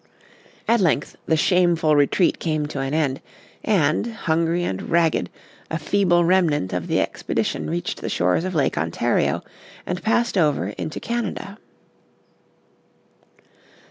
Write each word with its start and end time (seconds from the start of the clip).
At 0.67 0.79
length 0.81 1.15
the 1.27 1.37
shameful 1.37 1.95
retreat 1.95 2.39
came 2.39 2.65
to 2.69 2.79
an 2.79 2.91
end, 2.91 3.21
and, 3.63 4.07
hungry 4.07 4.63
and 4.63 4.89
ragged, 4.89 5.29
a 5.69 5.77
feeble 5.77 6.25
remnant 6.25 6.73
of 6.73 6.87
the 6.87 6.99
expedition 6.99 7.69
reached 7.69 8.01
the 8.01 8.09
shores 8.09 8.43
of 8.43 8.55
Lake 8.55 8.79
Ontario, 8.79 9.43
and 9.85 10.01
passed 10.01 10.39
over 10.39 10.69
into 10.69 10.99
Canada. 10.99 11.59